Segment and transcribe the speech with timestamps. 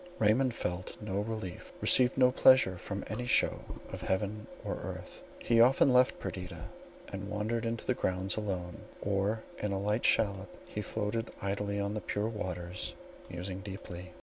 [0.17, 3.59] Raymond felt no relief, received no pleasure from any show
[3.93, 5.21] of heaven or earth.
[5.37, 6.63] He often left Perdita,
[7.11, 11.93] to wander in the grounds alone; or in a light shallop he floated idly on
[11.93, 12.95] the pure waters,
[13.29, 14.15] musing deeply.